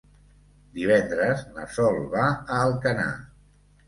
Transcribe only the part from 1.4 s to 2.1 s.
na Sol